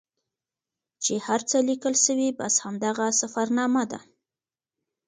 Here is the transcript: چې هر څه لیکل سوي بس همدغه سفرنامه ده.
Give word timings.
چې 1.03 1.13
هر 1.25 1.41
څه 1.49 1.57
لیکل 1.69 1.93
سوي 2.05 2.29
بس 2.39 2.53
همدغه 2.63 3.07
سفرنامه 3.21 3.83
ده. 3.91 3.99